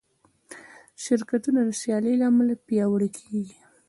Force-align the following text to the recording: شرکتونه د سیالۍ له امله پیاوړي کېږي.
شرکتونه 1.03 1.59
د 1.65 1.69
سیالۍ 1.81 2.13
له 2.19 2.25
امله 2.31 2.53
پیاوړي 2.65 3.09
کېږي. 3.17 3.45